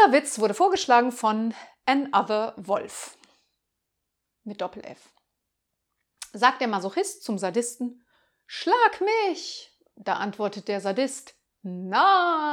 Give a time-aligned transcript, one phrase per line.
[0.00, 1.52] Dieser Witz wurde vorgeschlagen von
[1.84, 3.18] Another Wolf
[4.44, 5.12] mit Doppel-F.
[6.32, 8.06] Sagt der Masochist zum Sadisten,
[8.46, 9.70] Schlag mich!
[9.96, 12.49] Da antwortet der Sadist, Nein!